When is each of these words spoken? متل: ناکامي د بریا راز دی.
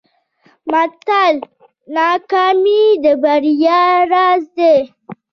متل: 0.71 1.35
ناکامي 1.95 2.83
د 3.03 3.05
بریا 3.21 3.81
راز 4.11 4.43
دی. 4.57 4.75